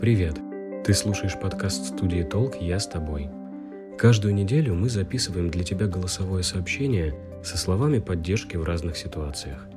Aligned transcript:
Привет! 0.00 0.40
Ты 0.84 0.94
слушаешь 0.94 1.38
подкаст 1.38 1.84
студии 1.84 2.22
«Толк» 2.24 2.56
«Я 2.60 2.80
с 2.80 2.88
тобой». 2.88 3.30
Каждую 3.96 4.34
неделю 4.34 4.74
мы 4.74 4.88
записываем 4.88 5.48
для 5.48 5.62
тебя 5.62 5.86
голосовое 5.86 6.42
сообщение 6.42 7.14
со 7.44 7.56
словами 7.56 8.00
поддержки 8.00 8.56
в 8.56 8.64
разных 8.64 8.96
ситуациях. 8.96 9.68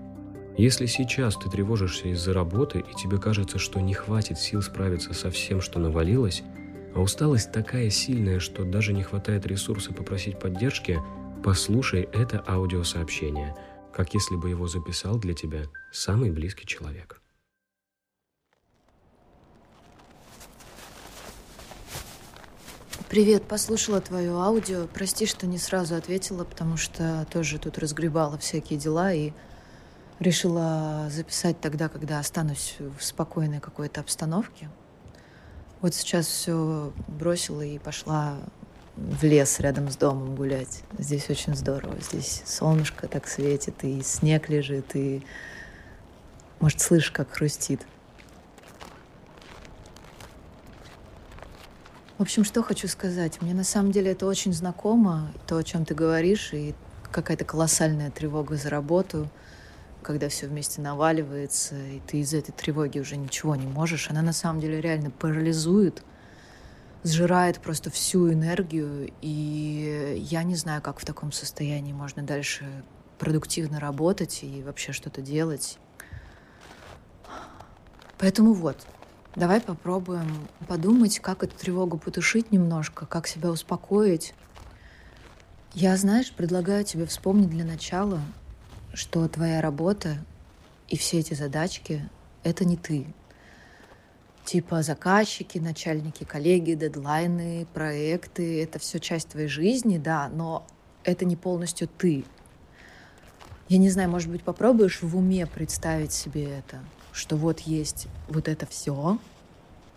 Если 0.58 0.88
сейчас 0.88 1.36
ты 1.36 1.50
тревожишься 1.50 2.08
из-за 2.08 2.34
работы 2.34 2.80
и 2.80 2.96
тебе 2.96 3.20
кажется, 3.20 3.60
что 3.60 3.80
не 3.82 3.94
хватит 3.94 4.40
сил 4.40 4.64
справиться 4.64 5.14
со 5.14 5.30
всем, 5.30 5.62
что 5.62 5.80
навалилось, 5.80 6.44
а 6.96 7.02
усталость 7.02 7.52
такая 7.52 7.92
сильная, 7.92 8.40
что 8.40 8.64
даже 8.64 8.94
не 8.94 9.04
хватает 9.04 9.46
ресурса 9.46 9.94
попросить 9.94 10.40
поддержки, 10.40 11.00
послушай 11.44 12.10
это 12.14 12.44
аудиосообщение, 12.48 13.54
как 13.94 14.16
если 14.16 14.38
бы 14.38 14.50
его 14.50 14.68
записал 14.68 15.20
для 15.20 15.34
тебя 15.36 15.66
самый 15.92 16.32
близкий 16.32 16.66
человек. 16.66 17.22
Привет, 23.08 23.44
послушала 23.48 24.02
твое 24.02 24.32
аудио. 24.32 24.88
Прости, 24.92 25.28
что 25.28 25.46
не 25.46 25.60
сразу 25.60 25.94
ответила, 25.96 26.44
потому 26.44 26.76
что 26.76 27.28
тоже 27.30 27.60
тут 27.60 27.78
разгребала 27.78 28.36
всякие 28.40 28.80
дела 28.80 29.14
и 29.14 29.32
решила 30.20 31.08
записать 31.12 31.62
тогда, 31.62 31.88
когда 31.88 32.18
останусь 32.20 32.78
в 32.80 33.04
спокойной 33.04 33.60
какой-то 33.60 34.02
обстановке. 34.02 34.70
Вот 35.82 35.94
сейчас 35.94 36.26
все 36.26 36.92
бросила 37.08 37.62
и 37.62 37.78
пошла 37.78 38.40
в 38.96 39.24
лес 39.24 39.60
рядом 39.60 39.92
с 39.92 39.98
домом 39.98 40.36
гулять. 40.36 40.82
Здесь 40.98 41.30
очень 41.30 41.56
здорово. 41.56 41.96
Здесь 42.02 42.42
солнышко 42.46 43.08
так 43.08 43.28
светит, 43.28 43.84
и 43.84 44.02
снег 44.02 44.50
лежит, 44.50 44.96
и, 44.96 45.24
может, 46.60 46.82
слышишь, 46.82 47.12
как 47.12 47.32
хрустит. 47.32 47.86
В 52.18 52.22
общем, 52.22 52.46
что 52.46 52.64
хочу 52.64 52.88
сказать. 52.88 53.42
Мне 53.42 53.54
на 53.54 53.66
самом 53.66 53.92
деле 53.92 54.12
это 54.12 54.26
очень 54.26 54.54
знакомо, 54.54 55.34
то, 55.48 55.58
о 55.58 55.64
чем 55.64 55.84
ты 55.84 55.94
говоришь, 55.94 56.54
и 56.54 56.74
какая-то 57.12 57.44
колоссальная 57.44 58.10
тревога 58.10 58.56
за 58.56 58.70
работу, 58.70 59.30
когда 60.02 60.30
все 60.30 60.48
вместе 60.48 60.80
наваливается, 60.80 61.76
и 61.76 62.00
ты 62.08 62.20
из 62.20 62.34
этой 62.34 62.54
тревоги 62.54 63.00
уже 63.00 63.18
ничего 63.18 63.58
не 63.58 63.68
можешь. 63.68 64.10
Она 64.10 64.22
на 64.22 64.32
самом 64.32 64.62
деле 64.62 64.80
реально 64.80 65.12
парализует, 65.12 66.04
сжирает 67.04 67.60
просто 67.60 67.90
всю 67.90 68.32
энергию, 68.32 69.12
и 69.22 70.16
я 70.30 70.44
не 70.44 70.56
знаю, 70.56 70.82
как 70.82 71.02
в 71.02 71.06
таком 71.06 71.34
состоянии 71.34 71.92
можно 71.92 72.24
дальше 72.24 72.66
продуктивно 73.20 73.82
работать 73.82 74.40
и 74.42 74.64
вообще 74.64 74.94
что-то 74.94 75.22
делать. 75.22 75.80
Поэтому 78.18 78.54
вот, 78.54 78.88
Давай 79.36 79.60
попробуем 79.60 80.48
подумать, 80.66 81.20
как 81.20 81.44
эту 81.44 81.58
тревогу 81.58 81.98
потушить 81.98 82.54
немножко, 82.54 83.06
как 83.06 83.28
себя 83.28 83.50
успокоить. 83.52 84.34
Я, 85.74 85.98
знаешь, 85.98 86.32
предлагаю 86.32 86.86
тебе 86.86 87.06
вспомнить 87.06 87.50
для 87.50 87.66
начала, 87.66 88.22
что 88.94 89.28
твоя 89.28 89.60
работа 89.60 90.24
и 90.88 90.96
все 90.98 91.20
эти 91.20 91.34
задачки— 91.34 92.08
это 92.44 92.64
не 92.64 92.78
ты. 92.78 93.08
Типа 94.46 94.82
заказчики, 94.84 95.58
начальники, 95.58 96.24
коллеги, 96.24 96.76
дедлайны, 96.76 97.68
проекты— 97.74 98.64
это 98.64 98.80
все 98.80 99.02
часть 99.02 99.30
твоей 99.30 99.50
жизни, 99.50 99.98
да, 99.98 100.30
но 100.30 100.66
это 101.04 101.26
не 101.26 101.36
полностью 101.36 101.90
ты. 101.90 102.24
Я 103.68 103.80
не 103.80 103.90
знаю, 103.90 104.10
может 104.10 104.32
быть, 104.32 104.44
попробуешь 104.44 105.02
в 105.02 105.18
уме 105.18 105.46
представить 105.46 106.14
себе 106.14 106.60
это— 106.60 106.80
что 107.16 107.38
вот 107.38 107.62
есть 107.62 108.08
вот 108.28 108.48
это 108.48 108.66
все, 108.66 109.18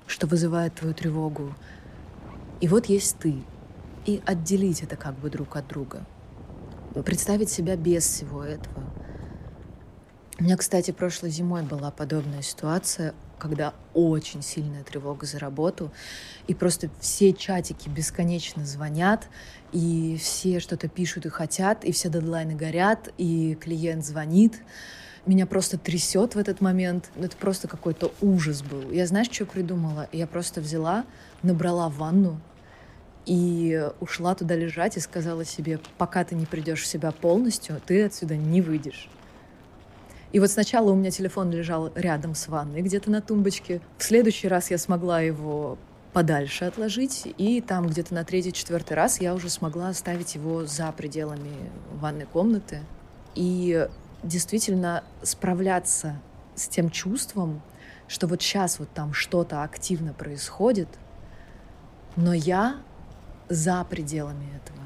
что 0.08 0.26
вызывает 0.26 0.74
твою 0.74 0.94
тревогу, 0.94 1.54
и 2.60 2.66
вот 2.66 2.86
есть 2.86 3.18
ты, 3.18 3.36
и 4.06 4.20
отделить 4.26 4.82
это 4.82 4.96
как 4.96 5.16
бы 5.18 5.30
друг 5.30 5.56
от 5.56 5.68
друга. 5.68 6.04
Представить 7.04 7.50
себя 7.50 7.76
без 7.76 8.04
всего 8.04 8.42
этого. 8.42 8.82
У 10.40 10.42
меня, 10.42 10.56
кстати, 10.56 10.90
прошлой 10.90 11.30
зимой 11.30 11.62
была 11.62 11.90
подобная 11.90 12.42
ситуация, 12.42 13.14
когда 13.38 13.74
очень 13.94 14.42
сильная 14.42 14.82
тревога 14.82 15.26
за 15.26 15.38
работу, 15.38 15.92
и 16.48 16.54
просто 16.54 16.90
все 17.00 17.32
чатики 17.32 17.88
бесконечно 17.88 18.64
звонят, 18.64 19.28
и 19.72 20.16
все 20.20 20.58
что-то 20.58 20.88
пишут 20.88 21.26
и 21.26 21.28
хотят, 21.28 21.84
и 21.84 21.92
все 21.92 22.08
дедлайны 22.08 22.54
горят, 22.54 23.12
и 23.18 23.56
клиент 23.60 24.04
звонит, 24.04 24.60
меня 25.28 25.46
просто 25.46 25.78
трясет 25.78 26.34
в 26.34 26.38
этот 26.38 26.60
момент. 26.60 27.10
Это 27.20 27.36
просто 27.36 27.68
какой-то 27.68 28.12
ужас 28.20 28.62
был. 28.62 28.90
Я 28.90 29.06
знаешь, 29.06 29.28
что 29.30 29.46
придумала? 29.46 30.08
Я 30.12 30.26
просто 30.26 30.60
взяла, 30.60 31.04
набрала 31.42 31.88
ванну 31.88 32.40
и 33.26 33.90
ушла 34.00 34.34
туда 34.34 34.56
лежать 34.56 34.96
и 34.96 35.00
сказала 35.00 35.44
себе, 35.44 35.80
пока 35.98 36.24
ты 36.24 36.34
не 36.34 36.46
придешь 36.46 36.82
в 36.82 36.86
себя 36.86 37.12
полностью, 37.12 37.80
ты 37.84 38.04
отсюда 38.04 38.36
не 38.36 38.62
выйдешь. 38.62 39.10
И 40.32 40.40
вот 40.40 40.50
сначала 40.50 40.90
у 40.90 40.94
меня 40.94 41.10
телефон 41.10 41.50
лежал 41.50 41.92
рядом 41.94 42.34
с 42.34 42.48
ванной, 42.48 42.82
где-то 42.82 43.10
на 43.10 43.20
тумбочке. 43.20 43.80
В 43.98 44.04
следующий 44.04 44.48
раз 44.48 44.70
я 44.70 44.78
смогла 44.78 45.20
его 45.20 45.78
подальше 46.12 46.64
отложить, 46.64 47.28
и 47.38 47.60
там 47.60 47.86
где-то 47.86 48.14
на 48.14 48.24
третий-четвертый 48.24 48.94
раз 48.94 49.20
я 49.20 49.34
уже 49.34 49.50
смогла 49.50 49.88
оставить 49.88 50.34
его 50.34 50.66
за 50.66 50.90
пределами 50.92 51.70
ванной 51.92 52.26
комнаты. 52.26 52.80
И 53.34 53.88
действительно 54.22 55.04
справляться 55.22 56.20
с 56.54 56.68
тем 56.68 56.90
чувством, 56.90 57.62
что 58.08 58.26
вот 58.26 58.42
сейчас 58.42 58.78
вот 58.78 58.90
там 58.92 59.12
что-то 59.12 59.62
активно 59.62 60.12
происходит, 60.12 60.88
но 62.16 62.32
я 62.32 62.76
за 63.48 63.84
пределами 63.84 64.46
этого. 64.56 64.78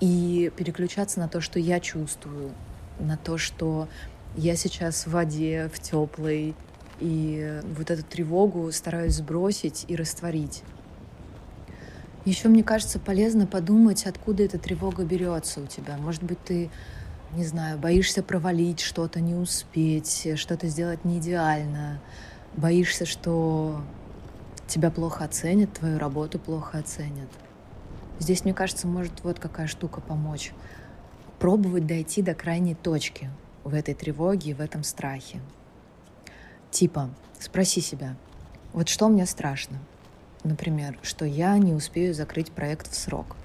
И 0.00 0.52
переключаться 0.56 1.20
на 1.20 1.28
то, 1.28 1.40
что 1.40 1.58
я 1.58 1.80
чувствую, 1.80 2.52
на 2.98 3.16
то, 3.16 3.38
что 3.38 3.88
я 4.36 4.56
сейчас 4.56 5.06
в 5.06 5.12
воде, 5.12 5.70
в 5.72 5.80
теплой, 5.80 6.54
и 7.00 7.60
вот 7.76 7.90
эту 7.90 8.02
тревогу 8.02 8.70
стараюсь 8.72 9.14
сбросить 9.14 9.84
и 9.88 9.96
растворить. 9.96 10.62
Еще 12.24 12.48
мне 12.48 12.62
кажется 12.62 12.98
полезно 12.98 13.46
подумать, 13.46 14.06
откуда 14.06 14.44
эта 14.44 14.58
тревога 14.58 15.04
берется 15.04 15.60
у 15.60 15.66
тебя. 15.66 15.96
Может 15.98 16.22
быть, 16.22 16.42
ты 16.42 16.70
не 17.36 17.44
знаю, 17.44 17.78
боишься 17.78 18.22
провалить 18.22 18.80
что-то, 18.80 19.20
не 19.20 19.34
успеть, 19.34 20.28
что-то 20.36 20.68
сделать 20.68 21.04
не 21.04 21.18
идеально, 21.18 22.00
боишься, 22.56 23.06
что 23.06 23.80
тебя 24.66 24.90
плохо 24.90 25.24
оценят, 25.24 25.72
твою 25.72 25.98
работу 25.98 26.38
плохо 26.38 26.78
оценят. 26.78 27.28
Здесь, 28.18 28.44
мне 28.44 28.54
кажется, 28.54 28.86
может 28.86 29.24
вот 29.24 29.38
какая 29.38 29.66
штука 29.66 30.00
помочь. 30.00 30.52
Пробовать 31.38 31.86
дойти 31.86 32.22
до 32.22 32.34
крайней 32.34 32.74
точки 32.74 33.28
в 33.64 33.74
этой 33.74 33.94
тревоге 33.94 34.54
в 34.54 34.60
этом 34.60 34.84
страхе. 34.84 35.40
Типа, 36.70 37.10
спроси 37.38 37.80
себя, 37.80 38.16
вот 38.72 38.88
что 38.88 39.08
мне 39.08 39.26
страшно? 39.26 39.78
Например, 40.44 40.98
что 41.02 41.24
я 41.24 41.56
не 41.58 41.72
успею 41.72 42.14
закрыть 42.14 42.52
проект 42.52 42.90
в 42.90 42.94
срок. 42.94 43.36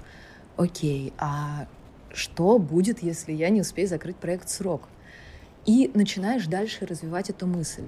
Окей, 0.56 1.12
а 1.18 1.66
что 2.12 2.58
будет, 2.58 3.02
если 3.02 3.32
я 3.32 3.50
не 3.50 3.60
успею 3.60 3.88
закрыть 3.88 4.16
проект 4.16 4.48
в 4.48 4.52
срок. 4.52 4.82
И 5.66 5.90
начинаешь 5.94 6.46
дальше 6.46 6.86
развивать 6.86 7.30
эту 7.30 7.46
мысль. 7.46 7.84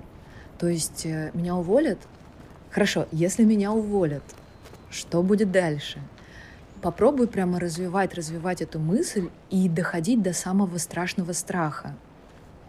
То 0.58 0.68
есть 0.68 1.06
э, 1.06 1.30
меня 1.34 1.56
уволят? 1.56 1.98
Хорошо, 2.70 3.06
если 3.10 3.44
меня 3.44 3.72
уволят, 3.72 4.22
что 4.90 5.22
будет 5.22 5.50
дальше? 5.50 6.00
Попробуй 6.82 7.28
прямо 7.28 7.60
развивать, 7.60 8.14
развивать 8.14 8.60
эту 8.60 8.78
мысль 8.78 9.28
и 9.50 9.68
доходить 9.68 10.22
до 10.22 10.32
самого 10.32 10.78
страшного 10.78 11.32
страха. 11.32 11.94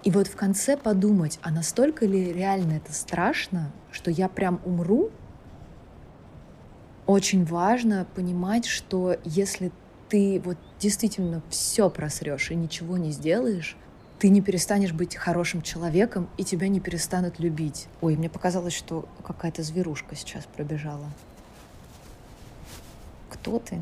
И 0.03 0.11
вот 0.11 0.27
в 0.27 0.35
конце 0.35 0.77
подумать, 0.77 1.39
а 1.41 1.51
настолько 1.51 2.05
ли 2.05 2.31
реально 2.31 2.73
это 2.73 2.93
страшно, 2.93 3.71
что 3.91 4.11
я 4.11 4.27
прям 4.27 4.59
умру? 4.65 5.09
Очень 7.05 7.45
важно 7.45 8.05
понимать, 8.13 8.65
что 8.65 9.17
если 9.23 9.71
ты 10.13 10.39
вот 10.45 10.59
действительно 10.77 11.41
все 11.49 11.89
просрешь 11.89 12.51
и 12.51 12.55
ничего 12.55 12.97
не 12.97 13.09
сделаешь, 13.09 13.75
ты 14.19 14.29
не 14.29 14.41
перестанешь 14.41 14.93
быть 14.93 15.15
хорошим 15.15 15.63
человеком, 15.63 16.29
и 16.37 16.43
тебя 16.43 16.67
не 16.67 16.79
перестанут 16.79 17.39
любить. 17.39 17.87
Ой, 17.99 18.15
мне 18.15 18.29
показалось, 18.29 18.75
что 18.75 19.09
какая-то 19.23 19.63
зверушка 19.63 20.15
сейчас 20.15 20.45
пробежала. 20.45 21.09
Кто 23.31 23.57
ты? 23.57 23.81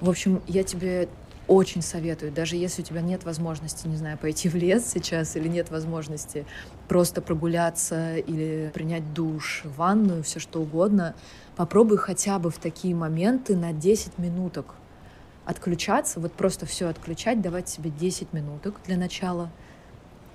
В 0.00 0.08
общем, 0.08 0.40
я 0.46 0.64
тебе 0.64 1.10
очень 1.48 1.80
советую, 1.80 2.30
даже 2.30 2.56
если 2.56 2.82
у 2.82 2.84
тебя 2.84 3.00
нет 3.00 3.24
возможности, 3.24 3.88
не 3.88 3.96
знаю, 3.96 4.18
пойти 4.18 4.50
в 4.50 4.54
лес 4.54 4.86
сейчас 4.86 5.34
или 5.34 5.48
нет 5.48 5.70
возможности 5.70 6.46
просто 6.86 7.22
прогуляться 7.22 8.16
или 8.16 8.70
принять 8.74 9.14
душ, 9.14 9.62
ванную, 9.64 10.22
все 10.22 10.40
что 10.40 10.60
угодно, 10.60 11.14
попробуй 11.56 11.96
хотя 11.96 12.38
бы 12.38 12.50
в 12.50 12.58
такие 12.58 12.94
моменты 12.94 13.56
на 13.56 13.72
10 13.72 14.18
минуток 14.18 14.74
отключаться, 15.46 16.20
вот 16.20 16.34
просто 16.34 16.66
все 16.66 16.88
отключать, 16.88 17.40
давать 17.40 17.70
себе 17.70 17.90
10 17.90 18.34
минуток 18.34 18.80
для 18.84 18.98
начала 18.98 19.50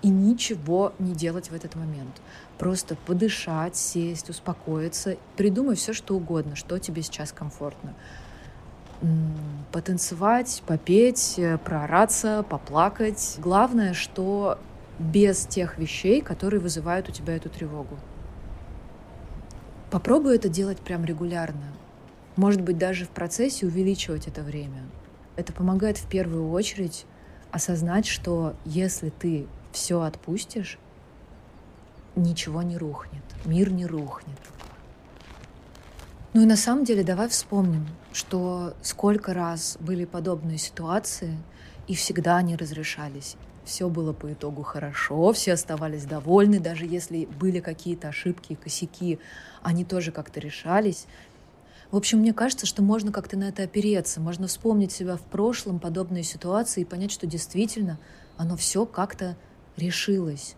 и 0.02 0.10
ничего 0.10 0.94
не 0.98 1.14
делать 1.14 1.52
в 1.52 1.54
этот 1.54 1.76
момент. 1.76 2.22
Просто 2.58 2.96
подышать, 2.96 3.76
сесть, 3.76 4.30
успокоиться, 4.30 5.18
придумай 5.38 5.76
все, 5.76 5.94
что 5.94 6.16
угодно, 6.16 6.56
что 6.56 6.80
тебе 6.80 7.04
сейчас 7.04 7.32
комфортно 7.32 7.94
потанцевать, 9.72 10.64
попеть, 10.66 11.40
проораться, 11.64 12.46
поплакать. 12.48 13.36
Главное, 13.40 13.94
что 13.94 14.60
без 15.00 15.46
тех 15.46 15.78
вещей, 15.78 16.22
которые 16.22 16.60
вызывают 16.60 17.10
у 17.10 17.12
тебя 17.12 17.36
эту 17.36 17.50
тревогу. 17.50 17.98
Попробуй 19.90 20.36
это 20.36 20.50
делать 20.50 20.80
прям 20.80 21.06
регулярно. 21.06 21.74
Может 22.36 22.62
быть, 22.62 22.78
даже 22.78 23.06
в 23.06 23.10
процессе 23.10 23.66
увеличивать 23.66 24.28
это 24.28 24.42
время. 24.42 24.84
Это 25.36 25.54
помогает 25.54 25.98
в 25.98 26.08
первую 26.08 26.50
очередь 26.52 27.06
осознать, 27.52 28.06
что 28.06 28.56
если 28.66 29.10
ты 29.10 29.48
все 29.72 30.02
отпустишь, 30.02 30.80
ничего 32.16 32.62
не 32.62 32.78
рухнет, 32.78 33.24
мир 33.46 33.72
не 33.72 33.86
рухнет. 33.86 34.38
Ну 36.34 36.42
и 36.42 36.46
на 36.46 36.58
самом 36.58 36.84
деле 36.84 37.04
давай 37.04 37.30
вспомним, 37.30 37.88
что 38.12 38.74
сколько 38.82 39.36
раз 39.36 39.78
были 39.80 40.04
подобные 40.04 40.58
ситуации, 40.58 41.38
и 41.88 41.94
всегда 41.94 42.38
они 42.38 42.56
разрешались. 42.56 43.36
Все 43.66 43.88
было 43.88 44.14
по 44.14 44.34
итогу 44.34 44.64
хорошо, 44.64 45.32
все 45.34 45.54
оставались 45.54 46.06
довольны, 46.06 46.60
даже 46.60 46.88
если 46.88 47.26
были 47.26 47.60
какие-то 47.60 48.08
ошибки, 48.08 48.56
косяки, 48.56 49.20
они 49.62 49.86
тоже 49.86 50.12
как-то 50.12 50.40
решались. 50.40 51.06
В 51.92 51.98
общем, 51.98 52.18
мне 52.18 52.34
кажется, 52.34 52.66
что 52.66 52.82
можно 52.82 53.12
как-то 53.12 53.38
на 53.38 53.44
это 53.44 53.62
опереться, 53.62 54.20
можно 54.20 54.48
вспомнить 54.48 54.92
себя 54.92 55.18
в 55.18 55.22
прошлом, 55.22 55.80
подобные 55.80 56.24
ситуации, 56.24 56.82
и 56.82 56.86
понять, 56.86 57.12
что 57.12 57.28
действительно 57.28 58.00
оно 58.38 58.58
все 58.58 58.88
как-то 58.88 59.38
решилось. 59.78 60.56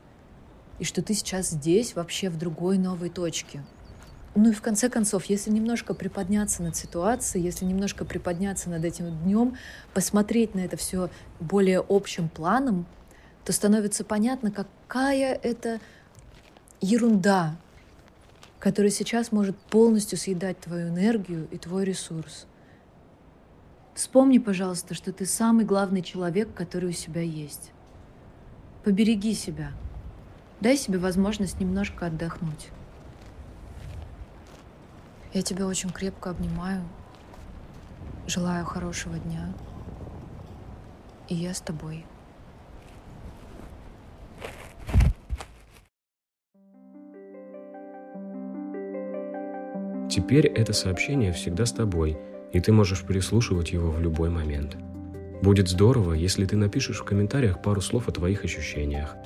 И 0.80 0.86
что 0.86 1.01
ты 1.01 1.13
сейчас 1.13 1.50
здесь, 1.50 1.95
вообще 1.95 2.30
в 2.30 2.38
другой 2.38 2.77
новой 2.77 3.10
точке. 3.10 3.62
Ну 4.36 4.50
и 4.50 4.54
в 4.54 4.62
конце 4.62 4.90
концов, 4.90 5.26
если 5.26 5.50
немножко 5.50 5.94
приподняться 5.94 6.62
над 6.62 6.76
ситуацией, 6.76 7.46
если 7.46 7.64
немножко 7.64 8.04
приподняться 8.04 8.70
над 8.70 8.84
этим 8.84 9.18
днем, 9.24 9.56
посмотреть 9.94 10.54
на 10.56 10.60
это 10.60 10.76
все 10.76 11.10
более 11.40 11.84
общим 11.88 12.28
планом, 12.28 12.86
то 13.46 13.54
становится 13.54 14.04
понятно, 14.04 14.52
какая 14.52 15.36
это 15.36 15.80
ерунда, 16.82 17.56
которая 18.60 18.92
сейчас 18.92 19.32
может 19.32 19.58
полностью 19.58 20.18
съедать 20.18 20.60
твою 20.60 20.90
энергию 20.90 21.48
и 21.52 21.58
твой 21.58 21.86
ресурс. 21.86 22.46
Вспомни, 23.94 24.40
пожалуйста, 24.40 24.96
что 24.96 25.14
ты 25.14 25.26
самый 25.26 25.64
главный 25.64 26.02
человек, 26.02 26.54
который 26.54 26.90
у 26.90 26.94
себя 26.94 27.22
есть. 27.22 27.72
Побереги 28.84 29.34
себя. 29.34 29.72
Дай 30.60 30.76
себе 30.76 30.98
возможность 30.98 31.62
немножко 31.62 32.08
отдохнуть. 32.08 32.68
Я 35.36 35.42
тебя 35.42 35.68
очень 35.68 35.90
крепко 35.90 36.30
обнимаю. 36.30 36.82
Желаю 38.26 38.64
хорошего 38.64 39.20
дня. 39.20 39.54
И 41.28 41.36
я 41.36 41.54
с 41.54 41.60
тобой. 41.60 42.06
Теперь 50.10 50.48
это 50.48 50.72
сообщение 50.72 51.34
всегда 51.34 51.66
с 51.66 51.74
тобой, 51.74 52.18
и 52.54 52.62
ты 52.62 52.72
можешь 52.72 53.04
переслушивать 53.04 53.74
его 53.74 53.92
в 53.92 54.00
любой 54.00 54.30
момент. 54.30 54.78
Будет 55.42 55.68
здорово, 55.68 56.14
если 56.14 56.46
ты 56.46 56.56
напишешь 56.56 57.02
в 57.02 57.04
комментариях 57.04 57.62
пару 57.62 57.82
слов 57.82 58.08
о 58.08 58.14
твоих 58.14 58.46
ощущениях. 58.46 59.18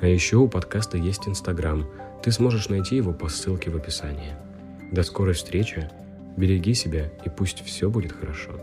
А 0.00 0.06
еще 0.06 0.38
у 0.38 0.48
подкаста 0.48 0.96
есть 0.96 1.28
Инстаграм, 1.28 1.86
ты 2.22 2.32
сможешь 2.32 2.70
найти 2.70 2.96
его 2.96 3.12
по 3.12 3.28
ссылке 3.28 3.68
в 3.68 3.76
описании. 3.76 4.34
До 4.92 5.02
скорой 5.04 5.34
встречи, 5.34 5.88
береги 6.36 6.74
себя 6.74 7.10
и 7.24 7.28
пусть 7.28 7.64
все 7.64 7.88
будет 7.88 8.12
хорошо. 8.12 8.58